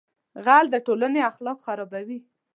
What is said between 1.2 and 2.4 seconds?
اخلاق خرابوي